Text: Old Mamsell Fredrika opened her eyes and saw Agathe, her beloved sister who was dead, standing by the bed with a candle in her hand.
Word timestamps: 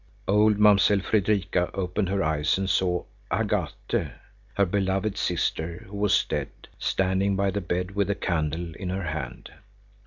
Old 0.27 0.57
Mamsell 0.57 1.01
Fredrika 1.01 1.69
opened 1.75 2.09
her 2.09 2.23
eyes 2.23 2.57
and 2.57 2.67
saw 2.67 3.03
Agathe, 3.29 4.09
her 4.55 4.65
beloved 4.65 5.15
sister 5.15 5.85
who 5.87 5.95
was 5.95 6.25
dead, 6.25 6.49
standing 6.79 7.35
by 7.35 7.51
the 7.51 7.61
bed 7.61 7.91
with 7.93 8.09
a 8.09 8.15
candle 8.15 8.73
in 8.79 8.89
her 8.89 9.03
hand. 9.03 9.51